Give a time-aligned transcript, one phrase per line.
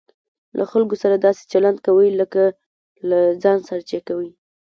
[0.57, 2.43] له خلکو سره داسي چلند کوئ؛ لکه
[3.09, 4.29] له ځان سره چې کوى.